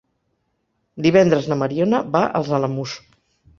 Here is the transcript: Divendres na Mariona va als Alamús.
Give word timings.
Divendres 1.07 1.51
na 1.53 1.59
Mariona 1.61 2.01
va 2.17 2.25
als 2.43 2.53
Alamús. 2.61 2.99